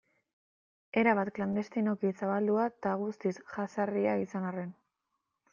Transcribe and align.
Erabat 1.01 1.29
klandestinoki 1.35 2.11
zabaldua 2.23 2.65
eta 2.71 2.97
guztiz 3.05 3.35
jazarria 3.53 4.19
izan 4.27 4.49
arren. 4.53 4.77